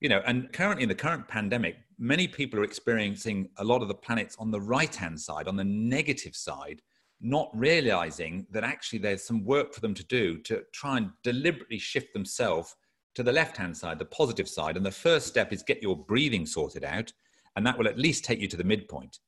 [0.00, 3.88] You know, and currently in the current pandemic, many people are experiencing a lot of
[3.88, 6.82] the planets on the right hand side, on the negative side,
[7.22, 11.78] not realizing that actually there's some work for them to do to try and deliberately
[11.78, 12.76] shift themselves
[13.14, 14.76] to the left hand side, the positive side.
[14.76, 17.10] And the first step is get your breathing sorted out,
[17.56, 19.18] and that will at least take you to the midpoint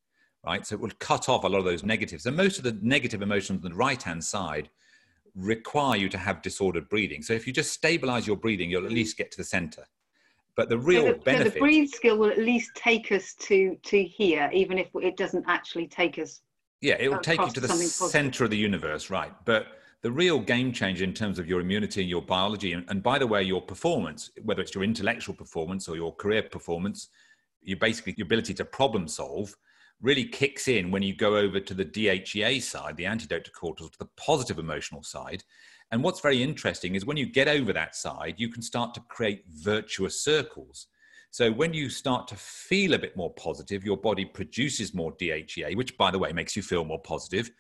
[0.46, 0.66] right?
[0.66, 2.26] So it will cut off a lot of those negatives.
[2.26, 4.68] And most of the negative emotions on the right hand side
[5.34, 7.22] require you to have disordered breathing.
[7.22, 8.96] So if you just stabilize your breathing, you'll at mm.
[8.96, 9.84] least get to the center.
[10.54, 11.46] But the real so the, benefit.
[11.46, 15.16] So the breathe skill will at least take us to to here, even if it
[15.16, 16.42] doesn't actually take us.
[16.82, 19.32] Yeah, it will take you to the center of the universe, right?
[19.44, 19.68] But
[20.02, 23.18] the real game changer in terms of your immunity and your biology, and, and by
[23.18, 27.08] the way, your performance, whether it's your intellectual performance or your career performance,
[27.62, 29.56] you basically your ability to problem solve
[30.02, 33.90] really kicks in when you go over to the DHEA side, the antidote to cortisol,
[33.92, 35.44] to the positive emotional side.
[35.92, 39.00] And what's very interesting is when you get over that side, you can start to
[39.08, 40.88] create virtuous circles.
[41.30, 45.76] So when you start to feel a bit more positive, your body produces more DHEA,
[45.76, 47.50] which, by the way, makes you feel more positive,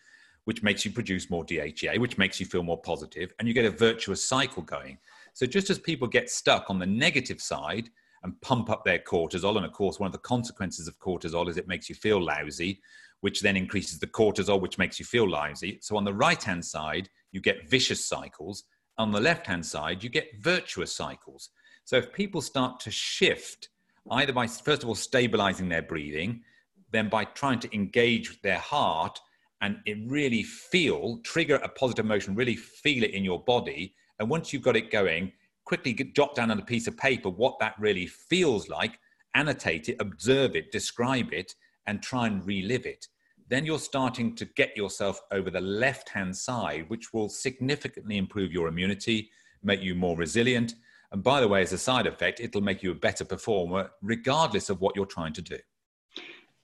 [0.44, 3.64] which makes you produce more DHEA, which makes you feel more positive, and you get
[3.64, 4.98] a virtuous cycle going.
[5.34, 7.88] So just as people get stuck on the negative side,
[8.22, 9.56] and pump up their cortisol.
[9.56, 12.80] And of course, one of the consequences of cortisol is it makes you feel lousy,
[13.20, 15.78] which then increases the cortisol, which makes you feel lousy.
[15.82, 18.64] So on the right hand side, you get vicious cycles.
[18.98, 21.50] On the left hand side, you get virtuous cycles.
[21.84, 23.68] So if people start to shift,
[24.10, 26.42] either by first of all stabilizing their breathing,
[26.90, 29.18] then by trying to engage their heart
[29.60, 33.94] and it really feel, trigger a positive emotion, really feel it in your body.
[34.18, 35.32] And once you've got it going,
[35.72, 38.98] quickly jot down on a piece of paper what that really feels like,
[39.34, 41.54] annotate it, observe it, describe it,
[41.86, 43.08] and try and relive it.
[43.48, 48.52] Then you're starting to get yourself over the left hand side, which will significantly improve
[48.52, 49.30] your immunity,
[49.62, 50.74] make you more resilient.
[51.10, 54.68] And by the way, as a side effect, it'll make you a better performer, regardless
[54.68, 55.56] of what you're trying to do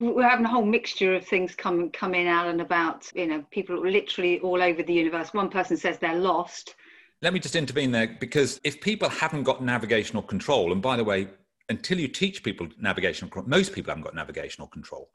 [0.00, 3.76] we're having a whole mixture of things come coming out and about you know people
[3.80, 6.76] literally all over the universe one person says they're lost
[7.22, 11.04] let me just intervene there because if people haven't got navigational control and by the
[11.04, 11.28] way
[11.68, 15.10] until you teach people navigational control most people haven't got navigational control.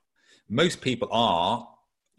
[0.50, 1.68] Most people are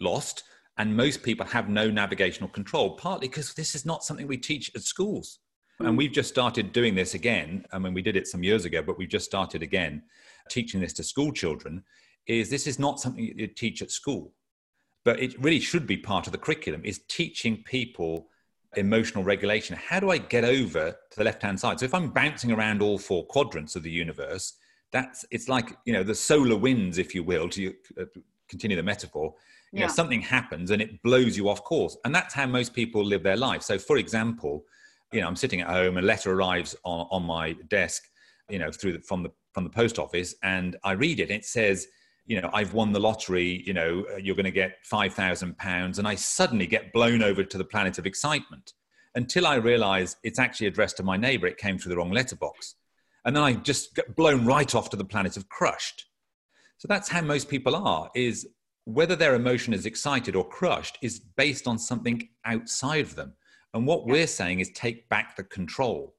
[0.01, 0.45] lost
[0.79, 4.71] and most people have no navigational control partly because this is not something we teach
[4.75, 5.39] at schools.
[5.79, 5.97] And hmm.
[5.97, 8.97] we've just started doing this again i mean we did it some years ago but
[8.97, 10.03] we've just started again
[10.49, 11.83] teaching this to school children
[12.27, 14.33] is this is not something you teach at school,
[15.05, 18.29] but it really should be part of the curriculum is teaching people
[18.77, 19.77] emotional regulation.
[19.77, 21.79] How do I get over to the left hand side?
[21.79, 24.55] So if I'm bouncing around all four quadrants of the universe,
[24.93, 28.05] that's it's like you know the solar winds, if you will, to uh,
[28.49, 29.35] continue the metaphor.
[29.73, 29.87] You yeah.
[29.87, 33.23] know, something happens and it blows you off course, and that's how most people live
[33.23, 33.63] their life.
[33.63, 34.65] So, for example,
[35.13, 38.05] you know, I'm sitting at home, a letter arrives on, on my desk,
[38.49, 41.25] you know, through the, from the from the post office, and I read it.
[41.25, 41.89] And it says
[42.27, 45.99] you know, I've won the lottery, you know, uh, you're going to get £5,000.
[45.99, 48.73] And I suddenly get blown over to the planet of excitement
[49.15, 51.47] until I realize it's actually addressed to my neighbor.
[51.47, 52.77] It came through the wrong letterbox.
[53.25, 56.07] And then I just get blown right off to the planet of crushed.
[56.79, 58.49] So that's how most people are, is
[58.85, 63.35] whether their emotion is excited or crushed is based on something outside of them.
[63.73, 66.15] And what we're saying is take back the control.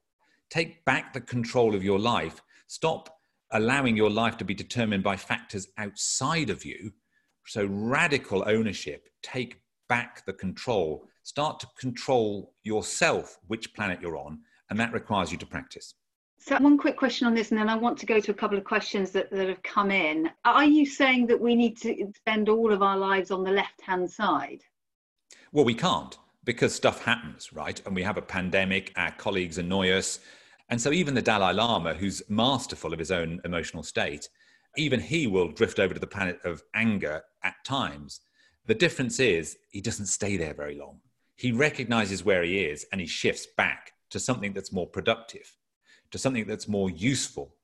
[0.50, 2.40] Take back the control of your life.
[2.66, 3.15] Stop
[3.56, 6.92] allowing your life to be determined by factors outside of you.
[7.46, 14.40] So, radical ownership, take back the control, start to control yourself, which planet you're on,
[14.70, 15.94] and that requires you to practice.
[16.38, 18.58] So, one quick question on this, and then I want to go to a couple
[18.58, 20.30] of questions that, that have come in.
[20.44, 23.80] Are you saying that we need to spend all of our lives on the left
[23.80, 24.62] hand side?
[25.52, 27.80] Well, we can't because stuff happens, right?
[27.84, 30.20] And we have a pandemic, our colleagues annoy us,
[30.68, 34.28] and so, even the Dalai Lama, who's masterful of his own emotional state,
[34.76, 38.20] even he will drift over to the planet of anger at times.
[38.66, 41.00] The difference is he doesn't stay there very long.
[41.36, 45.56] He recognizes where he is and he shifts back to something that's more productive,
[46.10, 47.54] to something that's more useful.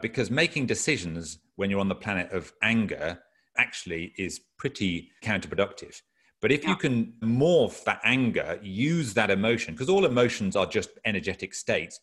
[0.00, 3.20] Because making decisions when you're on the planet of anger
[3.56, 6.00] actually is pretty counterproductive.
[6.40, 6.70] But if yeah.
[6.70, 11.98] you can morph that anger, use that emotion, because all emotions are just energetic states,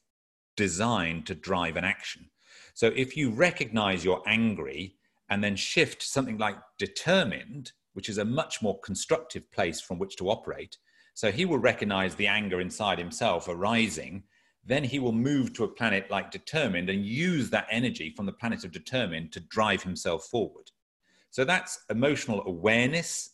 [0.56, 2.30] designed to drive an action.
[2.74, 4.96] So if you recognize you're angry
[5.30, 10.18] and then shift something like determined, which is a much more constructive place from which
[10.18, 10.78] to operate.
[11.14, 14.24] So he will recognize the anger inside himself arising.
[14.66, 18.34] Then he will move to a planet like determined and use that energy from the
[18.34, 20.72] planet of determined to drive himself forward.
[21.32, 23.32] So that's emotional awareness.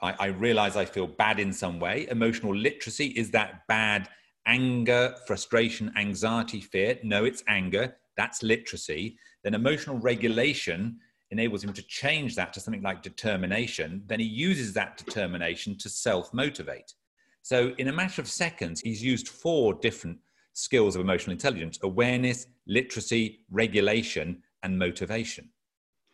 [0.00, 2.06] I, I realize I feel bad in some way.
[2.10, 4.08] Emotional literacy is that bad
[4.48, 6.98] anger, frustration, anxiety, fear.
[7.04, 7.96] No, it's anger.
[8.16, 9.18] That's literacy.
[9.44, 10.98] Then emotional regulation
[11.30, 14.02] enables him to change that to something like determination.
[14.06, 16.94] Then he uses that determination to self motivate.
[17.42, 20.18] So, in a matter of seconds, he's used four different
[20.54, 25.48] skills of emotional intelligence awareness, literacy, regulation, and motivation.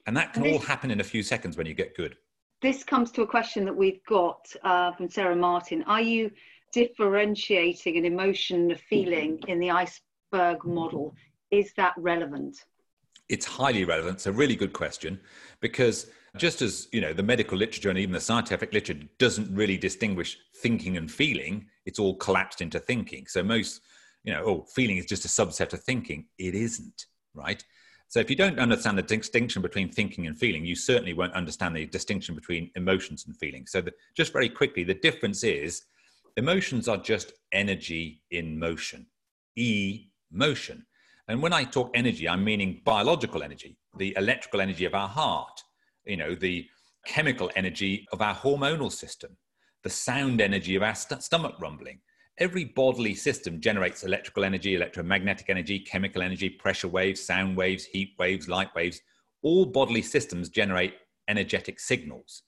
[0.06, 2.16] And that can this, all happen in a few seconds when you get good.
[2.60, 5.82] This comes to a question that we've got uh, from Sarah Martin.
[5.86, 6.30] Are you
[6.74, 9.50] differentiating an emotion, a feeling mm-hmm.
[9.50, 11.14] in the iceberg model,
[11.50, 12.64] is that relevant?
[13.28, 14.16] It's highly relevant.
[14.16, 15.20] It's a really good question
[15.60, 19.78] because just as you know the medical literature and even the scientific literature doesn't really
[19.78, 23.26] distinguish thinking and feeling it's all collapsed into thinking.
[23.28, 23.80] So most
[24.24, 26.26] you know oh feeling is just a subset of thinking.
[26.38, 27.64] It isn't right?
[28.08, 31.75] So if you don't understand the distinction between thinking and feeling you certainly won't understand
[31.75, 35.83] the distinction between emotions and feelings so the, just very quickly the difference is
[36.37, 39.06] Emotions are just energy in motion,
[39.54, 40.85] E motion.
[41.28, 45.62] And when I talk energy, I'm meaning biological energy, the electrical energy of our heart,
[46.04, 46.66] you know, the
[47.06, 49.37] chemical energy of our hormonal system,
[49.85, 52.00] the sound energy of our st- stomach rumbling.
[52.38, 58.14] Every bodily system generates electrical energy, electromagnetic energy, chemical energy, pressure waves, sound waves, heat
[58.18, 59.00] waves, light waves.
[59.42, 60.94] All bodily systems generate
[61.28, 62.42] energetic signals.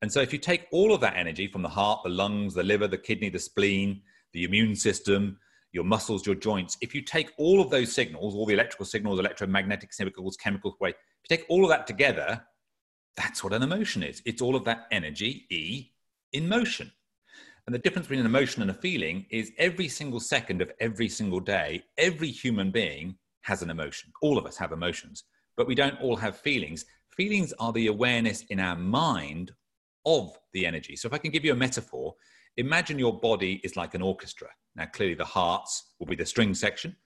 [0.00, 2.62] And so, if you take all of that energy from the heart, the lungs, the
[2.62, 5.38] liver, the kidney, the spleen, the immune system,
[5.72, 9.18] your muscles, your joints, if you take all of those signals, all the electrical signals,
[9.18, 12.42] electromagnetic signals, chemical way, if you take all of that together,
[13.16, 14.22] that's what an emotion is.
[14.24, 15.90] It's all of that energy, E,
[16.32, 16.92] in motion.
[17.66, 21.08] And the difference between an emotion and a feeling is every single second of every
[21.08, 24.10] single day, every human being has an emotion.
[24.22, 25.24] All of us have emotions,
[25.56, 26.86] but we don't all have feelings.
[27.10, 29.52] Feelings are the awareness in our mind
[30.08, 30.96] of the energy.
[30.96, 32.14] So if I can give you a metaphor,
[32.56, 34.48] imagine your body is like an orchestra.
[34.74, 36.96] Now, clearly, the hearts will be the string section.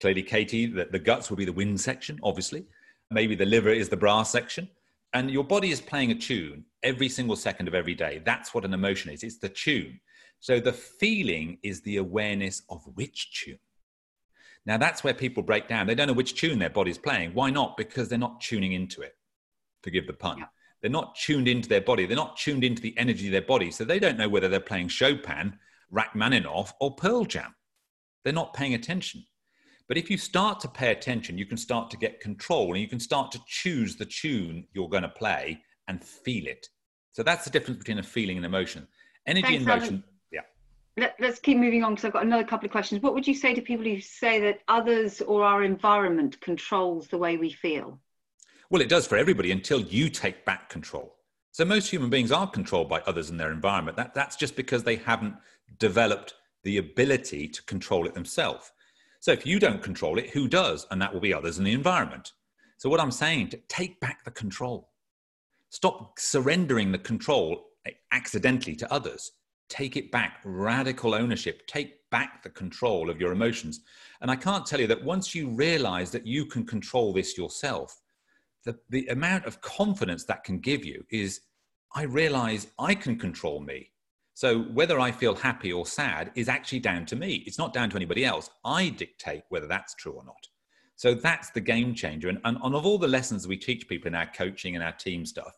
[0.00, 2.64] Clearly, Katie, the, the guts will be the wind section, obviously.
[3.10, 4.68] Maybe the liver is the brass section.
[5.12, 8.20] And your body is playing a tune every single second of every day.
[8.24, 10.00] That's what an emotion is it's the tune.
[10.40, 13.60] So the feeling is the awareness of which tune.
[14.66, 15.86] Now, that's where people break down.
[15.86, 17.32] They don't know which tune their body's playing.
[17.34, 17.76] Why not?
[17.76, 19.14] Because they're not tuning into it,
[19.82, 20.38] forgive the pun.
[20.38, 20.46] Yeah.
[20.84, 22.04] They're not tuned into their body.
[22.04, 23.70] They're not tuned into the energy of their body.
[23.70, 25.58] So they don't know whether they're playing Chopin,
[25.90, 27.54] Rachmaninoff, or Pearl Jam.
[28.22, 29.24] They're not paying attention.
[29.88, 32.86] But if you start to pay attention, you can start to get control and you
[32.86, 36.68] can start to choose the tune you're going to play and feel it.
[37.12, 38.86] So that's the difference between a feeling and emotion.
[39.26, 39.86] Energy Thanks, and motion.
[39.86, 40.04] Alan.
[40.98, 41.08] Yeah.
[41.18, 43.00] Let, us keep moving on because I've got another couple of questions.
[43.00, 47.16] What would you say to people who say that others or our environment controls the
[47.16, 48.00] way we feel?
[48.74, 51.14] Well, it does for everybody until you take back control.
[51.52, 53.96] So most human beings are controlled by others and their environment.
[53.96, 55.36] That, that's just because they haven't
[55.78, 58.72] developed the ability to control it themselves.
[59.20, 60.88] So if you don't control it, who does?
[60.90, 62.32] And that will be others in the environment.
[62.78, 64.90] So what I'm saying, to take back the control.
[65.70, 67.66] Stop surrendering the control
[68.10, 69.30] accidentally to others.
[69.68, 71.64] Take it back, radical ownership.
[71.68, 73.82] Take back the control of your emotions.
[74.20, 78.00] And I can't tell you that once you realize that you can control this yourself,
[78.64, 81.40] the, the amount of confidence that can give you is
[81.94, 83.90] I realize I can control me.
[84.34, 87.44] So whether I feel happy or sad is actually down to me.
[87.46, 88.50] It's not down to anybody else.
[88.64, 90.48] I dictate whether that's true or not.
[90.96, 92.28] So that's the game changer.
[92.28, 94.92] And, and, and of all the lessons we teach people in our coaching and our
[94.92, 95.56] team stuff,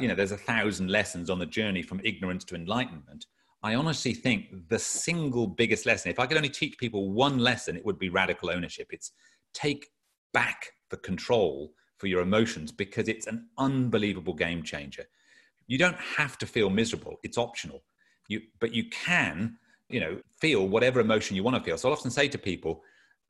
[0.00, 3.26] you know, there's a thousand lessons on the journey from ignorance to enlightenment.
[3.62, 7.76] I honestly think the single biggest lesson, if I could only teach people one lesson,
[7.76, 8.88] it would be radical ownership.
[8.90, 9.12] It's
[9.52, 9.88] take
[10.32, 15.04] back the control for your emotions because it's an unbelievable game changer.
[15.66, 17.82] You don't have to feel miserable, it's optional.
[18.28, 21.78] You but you can you know feel whatever emotion you want to feel.
[21.78, 22.82] So I'll often say to people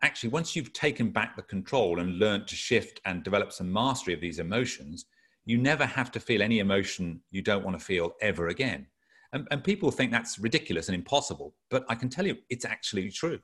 [0.02, 4.14] actually once you've taken back the control and learned to shift and develop some mastery
[4.14, 5.06] of these emotions
[5.44, 8.86] you never have to feel any emotion you don't want to feel ever again.
[9.32, 13.10] And, and people think that's ridiculous and impossible but i can tell you it's actually
[13.10, 13.40] true.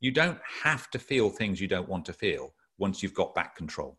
[0.00, 3.56] You don't have to feel things you don't want to feel once you've got back
[3.56, 3.98] control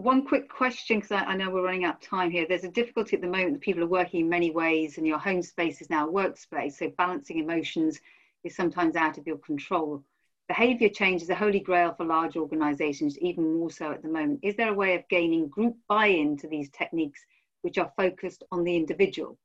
[0.00, 2.46] one quick question because I, I, know we're running out of time here.
[2.48, 5.18] There's a difficulty at the moment that people are working in many ways, and your
[5.18, 6.74] home space is now a workspace.
[6.74, 8.00] So balancing emotions
[8.44, 10.02] is sometimes out of your control.
[10.48, 14.40] Behavior change is a holy grail for large organizations, even more so at the moment.
[14.42, 17.20] Is there a way of gaining group buy in to these techniques
[17.62, 19.38] which are focused on the individual?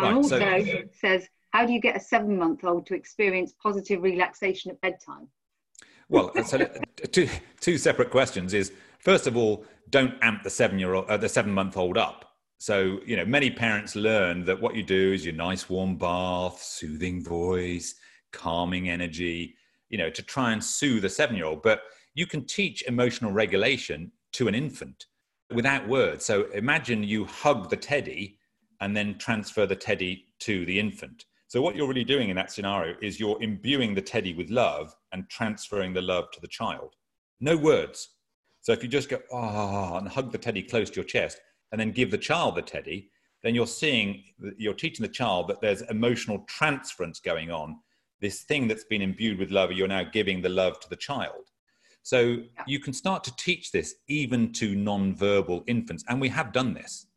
[0.00, 3.54] Right, and also, so- says, how do you get a seven month old to experience
[3.62, 5.28] positive relaxation at bedtime?
[6.08, 6.68] Well, so uh,
[7.10, 7.28] two,
[7.60, 8.72] two separate questions is
[9.02, 12.24] first of all, don't amp the seven year old, uh, the seven month old up.
[12.58, 16.62] So, you know, many parents learn that what you do is your nice warm bath,
[16.62, 17.96] soothing voice,
[18.32, 19.56] calming energy,
[19.90, 21.62] you know, to try and soothe a seven year old.
[21.62, 21.82] But
[22.14, 25.06] you can teach emotional regulation to an infant
[25.52, 26.24] without words.
[26.24, 28.38] So imagine you hug the teddy
[28.80, 31.26] and then transfer the teddy to the infant.
[31.48, 34.94] So what you're really doing in that scenario is you're imbuing the teddy with love
[35.12, 36.94] and transferring the love to the child.
[37.40, 38.08] No words,
[38.62, 41.40] so if you just go, ah, oh, and hug the teddy close to your chest
[41.72, 43.10] and then give the child the teddy,
[43.42, 44.22] then you're seeing,
[44.56, 47.76] you're teaching the child that there's emotional transference going on.
[48.20, 51.50] This thing that's been imbued with love, you're now giving the love to the child.
[52.04, 52.64] So yeah.
[52.68, 56.04] you can start to teach this even to non-verbal infants.
[56.08, 57.08] And we have done this.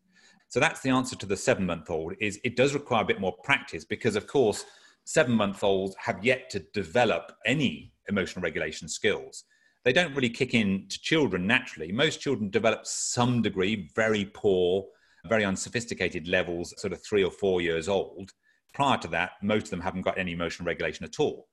[0.47, 3.21] So that's the answer to the seven month old is it does require a bit
[3.21, 4.65] more practice because of course,
[5.03, 9.43] seven month olds have yet to develop any emotional regulation skills
[9.85, 11.91] they don't really kick in to children naturally.
[11.91, 14.83] Most children develop some degree, very poor,
[15.27, 18.31] very unsophisticated levels, sort of three or four years old.
[18.73, 21.47] Prior to that, most of them haven't got any emotional regulation at all.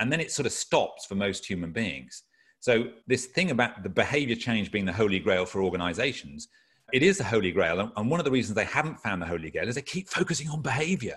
[0.00, 2.24] And then it sort of stops for most human beings.
[2.58, 6.48] So, this thing about the behavior change being the holy grail for organizations,
[6.92, 7.92] it is the holy grail.
[7.96, 10.48] And one of the reasons they haven't found the holy grail is they keep focusing
[10.50, 11.16] on behavior.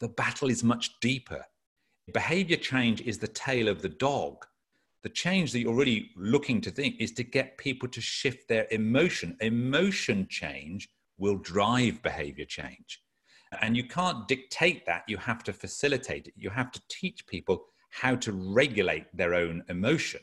[0.00, 1.44] The battle is much deeper.
[2.12, 4.44] Behavior change is the tail of the dog
[5.04, 8.66] the change that you're really looking to think is to get people to shift their
[8.70, 9.36] emotion.
[9.40, 10.88] Emotion change
[11.18, 13.02] will drive behavior change.
[13.60, 16.34] And you can't dictate that, you have to facilitate it.
[16.36, 20.22] You have to teach people how to regulate their own emotion.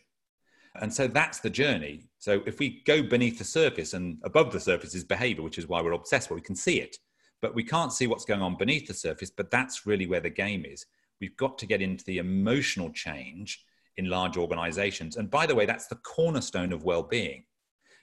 [0.76, 2.10] And so that's the journey.
[2.18, 5.68] So if we go beneath the surface and above the surface is behavior, which is
[5.68, 6.98] why we're obsessed, well, we can see it.
[7.42, 9.32] but we can't see what's going on beneath the surface.
[9.32, 10.86] But that's really where the game is.
[11.20, 13.64] We've got to get into the emotional change
[13.98, 15.18] in large organizations.
[15.18, 17.46] And by the way, that's the cornerstone of well being.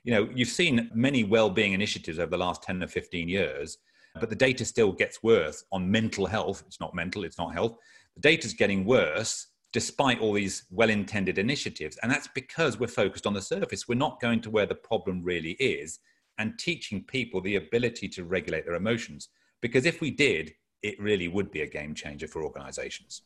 [0.04, 3.78] You know, you've seen many well being initiatives over the last 10 or 15 years,
[4.20, 6.62] but the data still gets worse on mental health.
[6.66, 7.76] It's not mental, it's not health.
[8.14, 11.98] The data's getting worse despite all these well intended initiatives.
[12.02, 13.86] And that's because we're focused on the surface.
[13.86, 15.98] We're not going to where the problem really is
[16.38, 19.28] and teaching people the ability to regulate their emotions.
[19.60, 23.22] Because if we did, it really would be a game changer for organizations.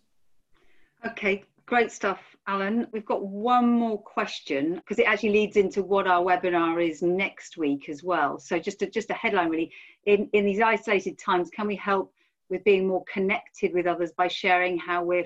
[1.06, 2.86] Okay, great stuff, Alan.
[2.92, 7.56] We've got one more question because it actually leads into what our webinar is next
[7.56, 8.38] week as well.
[8.38, 9.72] So just a, just a headline really,
[10.04, 12.12] in, in these isolated times, can we help
[12.50, 15.24] with being more connected with others by sharing how we're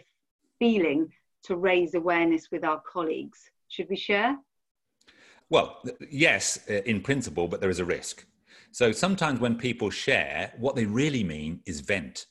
[0.60, 1.10] feeling
[1.46, 3.50] to raise awareness with our colleagues?
[3.66, 4.38] Should we share?
[5.50, 5.82] Well,
[6.12, 8.24] yes, uh, in principle, but there is a risk.
[8.70, 12.26] So sometimes when people share, what they really mean is vent.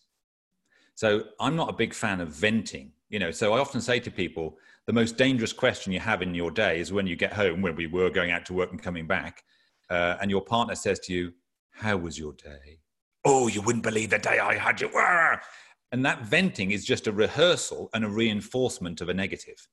[0.94, 2.94] So I'm not a big fan of venting.
[3.10, 6.34] You know, so I often say to people, the most dangerous question you have in
[6.34, 8.82] your day is when you get home, when we were going out to work and
[8.82, 9.44] coming back,
[9.90, 11.34] uh, and your partner says to you,
[11.72, 12.80] "How was your day?"
[13.24, 14.90] Oh, you wouldn't believe the day I had you.
[15.92, 19.68] And that venting is just a rehearsal and a reinforcement of a negative.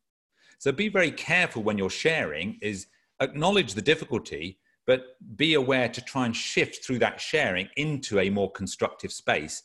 [0.59, 2.59] So be very careful when you're sharing.
[2.62, 2.87] Is
[3.20, 8.30] acknowledge the difficulty, but be aware to try and shift through that sharing into a
[8.30, 9.62] more constructive space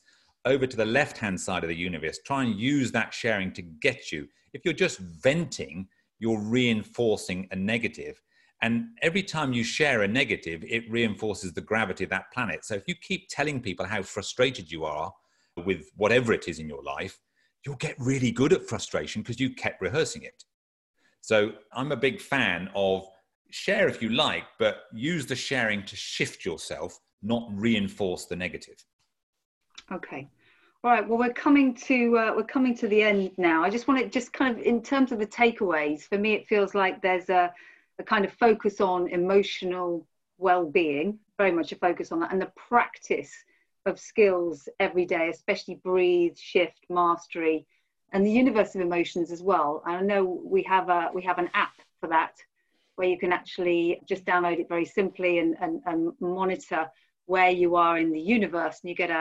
[0.47, 2.19] over to the left hand side of the universe.
[2.25, 4.27] Try and use that sharing to get you.
[4.53, 5.87] If you're just venting,
[6.19, 8.21] you're reinforcing a negative.
[8.61, 12.65] And every time you share a negative, it reinforces the gravity of that planet.
[12.65, 15.13] So if you keep telling people how frustrated you are
[15.63, 17.19] with whatever it is in your life,
[17.65, 20.43] you'll get really good at frustration because you kept rehearsing it.
[21.21, 23.05] So I'm a big fan of
[23.51, 28.83] share if you like, but use the sharing to shift yourself, not reinforce the negative.
[29.91, 30.29] Okay.
[30.87, 31.05] All right.
[31.05, 33.61] Well, we're coming to uh, we're coming to the end now.
[33.61, 36.03] I just want to just kind of in terms of the takeaways.
[36.03, 37.53] For me, it feels like there's a,
[37.99, 40.07] a kind of focus on emotional
[40.37, 43.33] well-being, very much a focus on that, and the practice
[43.85, 47.67] of skills every day, especially breathe, shift, mastery,
[48.13, 49.83] and the universe of emotions as well.
[49.85, 52.35] I know we have a we have an app for that
[52.95, 56.89] where you can actually just download it very simply and, and, and monitor
[57.25, 59.11] where you are in the universe and you get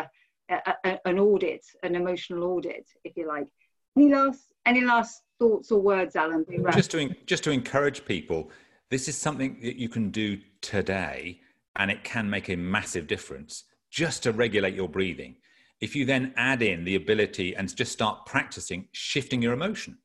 [0.49, 3.49] a, a, an audit, an emotional audit, if you like.
[3.97, 6.45] Any last any last thoughts or words, Alan?
[6.73, 8.51] Just to just to encourage people,
[8.91, 11.41] this is something that you can do today,
[11.77, 15.37] and it can make a massive difference just to regulate your breathing.
[15.81, 19.99] If you then add in the ability and just start practicing shifting your emotion,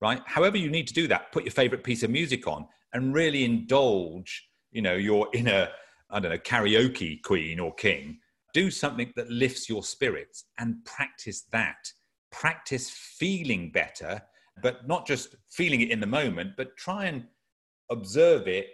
[0.00, 0.20] right?
[0.26, 3.44] However, you need to do that, put your favorite piece of music on and really
[3.44, 5.68] indulge, you know, your inner,
[6.10, 8.18] I don't know, karaoke queen or king.
[8.56, 11.92] Do something that lifts your spirits and practice that.
[12.32, 14.22] Practice feeling better,
[14.62, 17.24] but not just feeling it in the moment, but try and
[17.90, 18.68] observe it,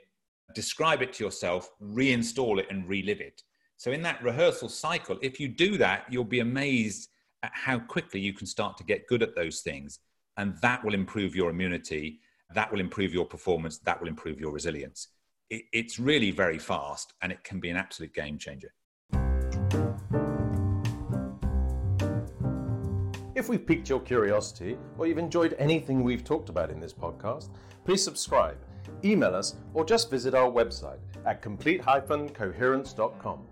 [0.54, 3.42] describe it to yourself, reinstall it, and relive it.
[3.76, 7.08] So, in that rehearsal cycle, if you do that, you'll be amazed
[7.42, 9.98] at how quickly you can start to get good at those things.
[10.36, 12.20] And that will improve your immunity,
[12.54, 15.08] that will improve your performance, that will improve your resilience.
[15.50, 18.72] It, it's really very fast and it can be an absolute game changer.
[23.42, 27.48] If we've piqued your curiosity or you've enjoyed anything we've talked about in this podcast,
[27.84, 28.56] please subscribe,
[29.04, 33.51] email us, or just visit our website at complete-coherence.com.